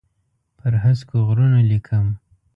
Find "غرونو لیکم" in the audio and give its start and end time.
1.27-2.05